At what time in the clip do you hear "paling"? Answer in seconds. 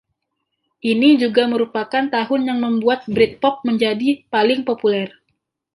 4.33-4.59